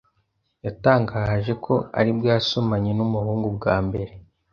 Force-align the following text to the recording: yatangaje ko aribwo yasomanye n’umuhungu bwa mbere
yatangaje 0.65 1.53
ko 1.65 1.73
aribwo 1.99 2.25
yasomanye 2.33 2.91
n’umuhungu 2.97 3.47
bwa 3.57 3.75
mbere 3.85 4.11